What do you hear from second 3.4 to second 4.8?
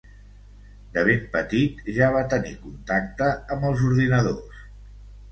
amb els ordinadors.